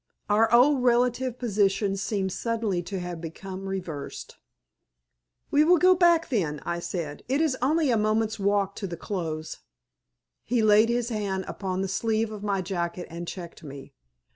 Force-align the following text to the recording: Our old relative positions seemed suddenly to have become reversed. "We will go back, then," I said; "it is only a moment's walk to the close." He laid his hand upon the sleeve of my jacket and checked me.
Our 0.31 0.51
old 0.51 0.81
relative 0.81 1.37
positions 1.37 2.01
seemed 2.01 2.31
suddenly 2.31 2.81
to 2.81 2.99
have 2.99 3.21
become 3.21 3.69
reversed. 3.69 4.37
"We 5.51 5.63
will 5.63 5.77
go 5.77 5.93
back, 5.93 6.29
then," 6.29 6.59
I 6.65 6.79
said; 6.79 7.21
"it 7.29 7.39
is 7.39 7.55
only 7.61 7.91
a 7.91 7.97
moment's 7.97 8.39
walk 8.39 8.73
to 8.77 8.87
the 8.87 8.97
close." 8.97 9.59
He 10.43 10.63
laid 10.63 10.89
his 10.89 11.09
hand 11.09 11.45
upon 11.47 11.81
the 11.81 11.87
sleeve 11.87 12.31
of 12.31 12.41
my 12.41 12.63
jacket 12.63 13.05
and 13.11 13.27
checked 13.27 13.63
me. 13.63 13.93